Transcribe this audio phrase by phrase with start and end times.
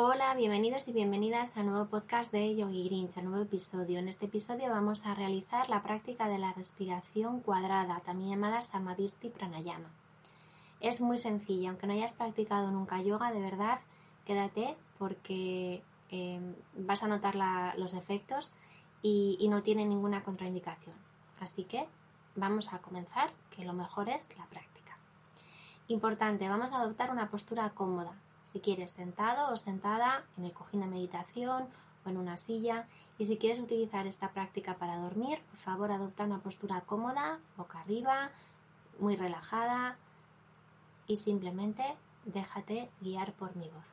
[0.00, 3.98] Hola, bienvenidos y bienvenidas al nuevo podcast de Yogi Grinch, al nuevo episodio.
[3.98, 9.28] En este episodio vamos a realizar la práctica de la respiración cuadrada, también llamada Samavirti
[9.28, 9.90] Pranayama.
[10.78, 13.80] Es muy sencilla, aunque no hayas practicado nunca yoga, de verdad,
[14.24, 17.34] quédate porque eh, vas a notar
[17.76, 18.52] los efectos
[19.02, 20.94] y no tiene ninguna contraindicación.
[21.40, 21.88] Así que
[22.36, 24.96] vamos a comenzar, que lo mejor es la práctica.
[25.88, 28.14] Importante, vamos a adoptar una postura cómoda,
[28.50, 31.68] si quieres sentado o sentada en el cojín de meditación
[32.04, 32.86] o en una silla.
[33.18, 37.80] Y si quieres utilizar esta práctica para dormir, por favor adopta una postura cómoda, boca
[37.80, 38.30] arriba,
[39.00, 39.96] muy relajada
[41.06, 41.84] y simplemente
[42.24, 43.84] déjate guiar por mi voz.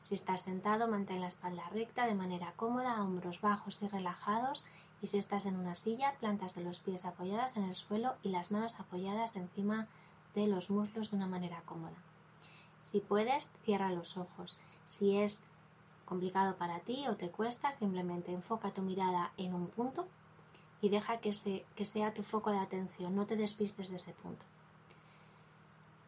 [0.00, 4.64] Si estás sentado, mantén la espalda recta de manera cómoda, hombros bajos y relajados.
[5.02, 8.30] Y si estás en una silla, plantas de los pies apoyadas en el suelo y
[8.30, 9.86] las manos apoyadas encima
[10.34, 11.98] de los muslos de una manera cómoda.
[12.80, 14.58] Si puedes, cierra los ojos.
[14.86, 15.44] Si es
[16.04, 20.06] complicado para ti o te cuesta, simplemente enfoca tu mirada en un punto
[20.80, 24.44] y deja que, sea tu foco de atención, no te despistes de ese punto.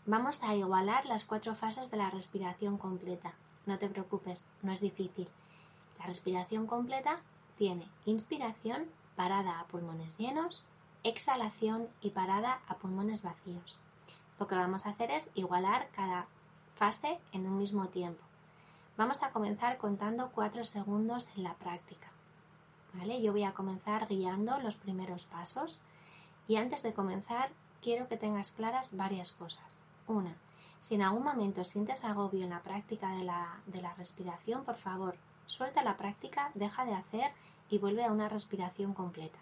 [0.06, 3.34] Vamos a igualar las cuatro fases de la respiración completa.
[3.66, 5.28] No te preocupes, no es difícil.
[5.98, 7.20] La respiración completa
[7.58, 10.64] tiene inspiración, parada a pulmones llenos,
[11.02, 13.78] exhalación y parada a pulmones vacíos.
[14.38, 16.26] Lo que vamos a hacer es igualar cada
[16.80, 18.24] fase en un mismo tiempo.
[18.96, 22.08] Vamos a comenzar contando cuatro segundos en la práctica.
[22.94, 23.20] ¿Vale?
[23.20, 25.78] Yo voy a comenzar guiando los primeros pasos
[26.48, 27.50] y antes de comenzar
[27.82, 29.76] quiero que tengas claras varias cosas.
[30.08, 30.34] Una,
[30.80, 34.76] si en algún momento sientes agobio en la práctica de la, de la respiración, por
[34.76, 37.30] favor, suelta la práctica, deja de hacer
[37.68, 39.38] y vuelve a una respiración completa.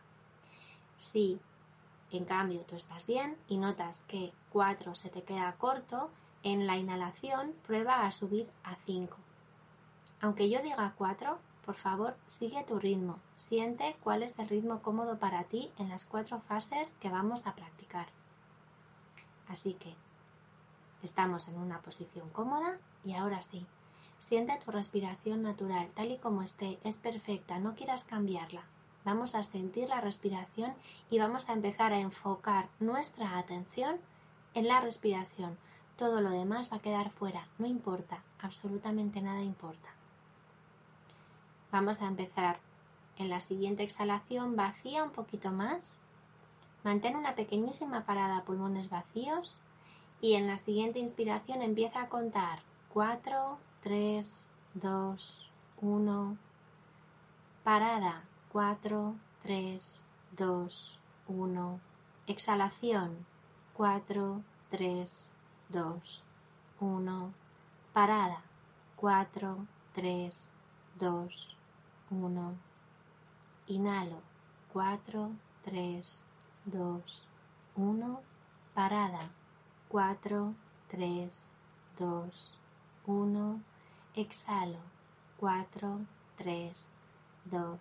[0.97, 1.39] Si
[2.11, 6.11] en cambio tú estás bien y notas que 4 se te queda corto,
[6.43, 9.17] en la inhalación prueba a subir a 5.
[10.21, 11.39] Aunque yo diga 4,
[11.69, 13.19] por favor, sigue tu ritmo.
[13.37, 17.55] Siente cuál es el ritmo cómodo para ti en las cuatro fases que vamos a
[17.55, 18.07] practicar.
[19.49, 19.95] Así que
[21.03, 23.67] estamos en una posición cómoda y ahora sí,
[24.19, 28.63] siente tu respiración natural tal y como esté, es perfecta, no quieras cambiarla.
[29.05, 30.73] Vamos a sentir la respiración
[31.11, 33.99] y vamos a empezar a enfocar nuestra atención
[34.55, 35.59] en la respiración,
[35.99, 39.89] todo lo demás va a quedar fuera, no importa, absolutamente nada importa.
[41.73, 42.59] Vamos a empezar.
[43.19, 46.03] En la siguiente exhalación, vacía un poquito más,
[46.85, 49.61] mantén una pequeñísima parada pulmones vacíos.
[50.21, 52.61] Y en la siguiente inspiración empieza a contar.
[52.95, 55.51] 4, 3, 2,
[55.83, 56.37] 1,
[57.65, 58.23] parada.
[58.53, 60.99] 4, 3, 2,
[61.29, 61.81] 1,
[62.27, 63.27] exhalación.
[63.75, 65.37] 4, 3,
[65.71, 66.01] 2,
[66.81, 67.35] 1,
[67.93, 68.41] parada,
[68.97, 70.57] 4, 3,
[70.99, 71.57] 2,
[72.11, 72.57] 1,
[73.67, 74.23] inhalo,
[74.73, 75.31] 4,
[75.67, 76.25] 3,
[76.65, 77.03] 2,
[77.77, 78.17] 1,
[78.75, 79.31] parada,
[79.91, 80.55] 4,
[80.89, 81.29] 3,
[81.99, 82.33] 2,
[83.07, 83.61] 1,
[84.17, 84.81] exhalo,
[85.39, 86.07] 4,
[86.39, 86.73] 3,
[87.45, 87.79] 2,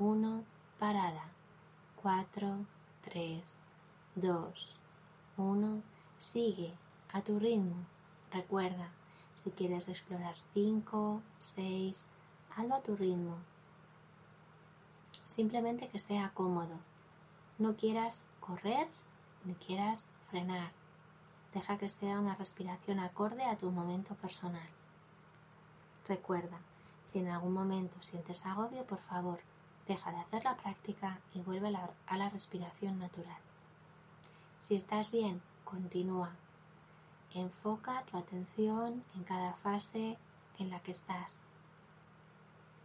[0.00, 0.44] 1,
[0.80, 1.24] parada,
[2.02, 2.66] 4,
[3.04, 3.66] 3,
[4.16, 4.78] 2,
[5.36, 5.82] 1,
[6.18, 6.74] sigue
[7.12, 7.76] a tu ritmo.
[8.32, 8.90] Recuerda,
[9.34, 12.06] si quieres explorar 5, 6,
[12.56, 13.36] hazlo a tu ritmo.
[15.26, 16.78] Simplemente que sea cómodo.
[17.58, 18.88] No quieras correr
[19.44, 20.70] ni quieras frenar.
[21.54, 24.68] Deja que sea una respiración acorde a tu momento personal.
[26.06, 26.58] Recuerda,
[27.04, 29.40] si en algún momento sientes agobio, por favor,
[29.86, 31.68] deja de hacer la práctica y vuelve
[32.06, 33.38] a la respiración natural.
[34.60, 36.30] Si estás bien, continúa
[37.36, 40.16] Enfoca tu atención en cada fase
[40.58, 41.44] en la que estás.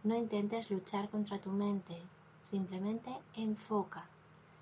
[0.04, 1.96] No intentes luchar contra tu mente,
[2.40, 4.04] simplemente enfoca.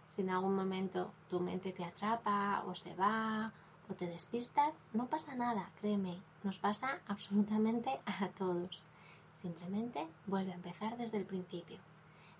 [0.09, 3.53] Si en algún momento tu mente te atrapa o se va
[3.89, 8.85] o te despistas, no pasa nada, créeme, nos pasa absolutamente a todos.
[9.33, 11.79] Simplemente vuelve a empezar desde el principio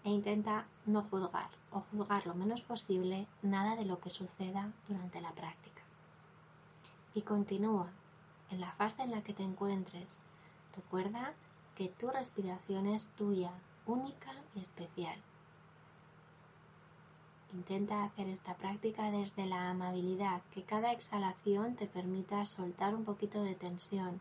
[0.05, 5.21] e intenta no juzgar o juzgar lo menos posible nada de lo que suceda durante
[5.21, 5.70] la práctica
[7.15, 7.89] y continúa
[8.51, 10.23] en la fase en la que te encuentres.
[10.75, 11.33] Recuerda
[11.77, 13.53] que tu respiración es tuya,
[13.87, 15.17] única y especial.
[17.53, 23.43] Intenta hacer esta práctica desde la amabilidad, que cada exhalación te permita soltar un poquito
[23.43, 24.21] de tensión,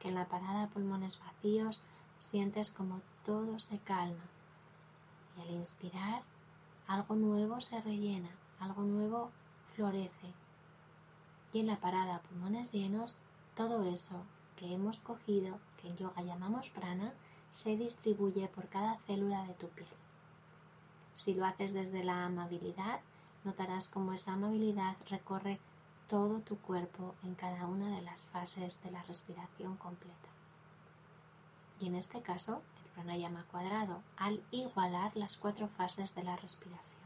[0.00, 1.78] que en la parada pulmones vacíos
[2.20, 4.24] sientes como todo se calma.
[5.36, 6.22] Y al inspirar,
[6.88, 9.30] algo nuevo se rellena, algo nuevo
[9.74, 10.43] florece.
[11.54, 13.16] Y en la parada pulmones llenos,
[13.54, 14.24] todo eso
[14.56, 17.14] que hemos cogido, que en yoga llamamos prana,
[17.52, 19.88] se distribuye por cada célula de tu piel.
[21.14, 22.98] Si lo haces desde la amabilidad,
[23.44, 25.60] notarás cómo esa amabilidad recorre
[26.08, 30.28] todo tu cuerpo en cada una de las fases de la respiración completa.
[31.80, 37.04] Y en este caso, el pranayama cuadrado, al igualar las cuatro fases de la respiración.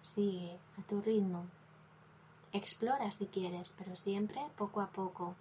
[0.00, 1.44] Sigue a tu ritmo.
[2.54, 5.34] Explora si quieres, pero siempre poco a poco,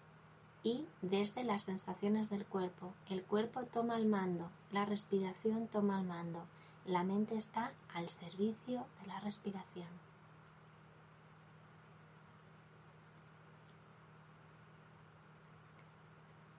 [0.64, 2.92] y desde las sensaciones del cuerpo.
[3.08, 6.44] El cuerpo toma el mando, la respiración toma el mando,
[6.88, 9.88] la mente está al servicio de la respiración.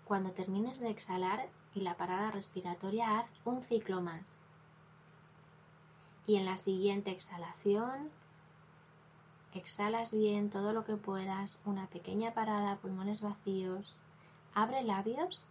[0.05, 4.45] Cuando termines de exhalar y la parada respiratoria, haz un ciclo más.
[6.29, 8.09] Y en la siguiente exhalación,
[9.55, 13.97] Exhalas bien todo lo que puedas, una pequeña parada, pulmones vacíos.
[14.53, 15.45] Abre labios,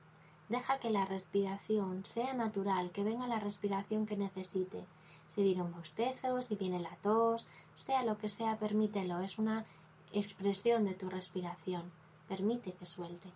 [0.49, 4.83] deja que la respiración sea natural, que venga la respiración que necesite.
[5.29, 9.21] Si viene un bostezo, si viene la tos, sea lo que sea, permítelo.
[9.21, 9.65] Es una
[10.11, 11.89] expresión de tu respiración.
[12.27, 13.29] Permite que suelte.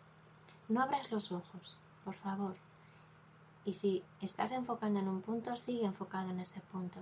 [0.67, 2.57] No abras los ojos, por favor.
[3.63, 6.99] Y si estás enfocando en un punto, sigue enfocado en ese punto.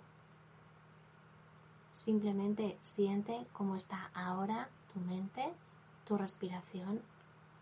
[1.95, 5.50] Simplemente siente cómo está ahora tu mente,
[6.06, 7.01] tu respiración,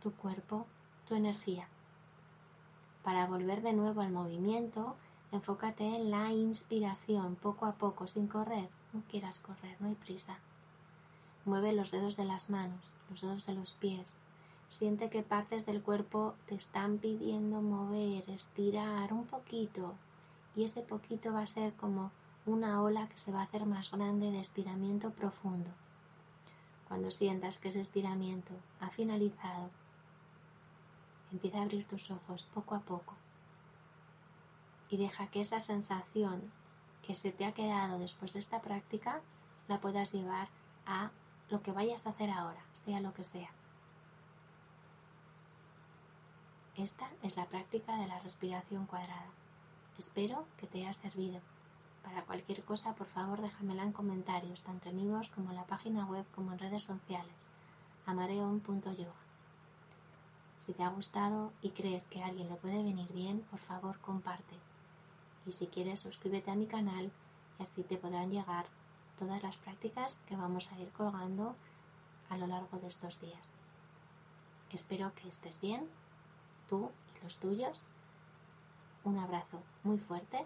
[0.02, 0.66] tu cuerpo,
[1.08, 1.68] tu energía.
[3.04, 4.96] Para volver de nuevo al movimiento,
[5.32, 8.68] enfócate en la inspiración poco a poco, sin correr.
[8.92, 10.40] No quieras correr, no hay prisa.
[11.46, 12.82] Mueve los dedos de las manos,
[13.12, 14.18] los dedos de los pies.
[14.68, 19.94] Siente que partes del cuerpo te están pidiendo mover, estirar un poquito.
[20.56, 22.12] Y ese poquito va a ser como
[22.46, 25.70] una ola que se va a hacer más grande de estiramiento profundo.
[26.88, 29.70] Cuando sientas que ese estiramiento ha finalizado,
[31.32, 33.16] empieza a abrir tus ojos poco a poco
[34.90, 36.52] y deja que esa sensación
[37.06, 39.22] que se te ha quedado después de esta práctica
[39.68, 40.48] la puedas llevar
[40.86, 41.12] a
[41.50, 43.50] lo que vayas a hacer ahora, sea lo que sea.
[46.76, 49.32] Esta es la práctica de la respiración cuadrada.
[49.98, 51.40] Espero que te haya servido.
[52.04, 56.06] Para cualquier cosa, por favor, déjamela en comentarios, tanto en iVoox como en la página
[56.06, 57.50] web como en redes sociales,
[58.06, 59.24] amareon.yoga.
[60.58, 64.00] Si te ha gustado y crees que a alguien le puede venir bien, por favor,
[64.00, 64.56] comparte.
[65.46, 67.12] Y si quieres, suscríbete a mi canal
[67.60, 68.66] y así te podrán llegar
[69.18, 71.56] todas las prácticas que vamos a ir colgando
[72.30, 73.56] a lo largo de estos días.
[74.72, 75.88] Espero que estés bien,
[76.70, 77.84] tú y los tuyos.
[79.04, 80.46] Un abrazo muy fuerte